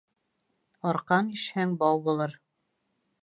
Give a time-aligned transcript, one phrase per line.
[0.91, 2.33] Арҡан ишһәң бау булыр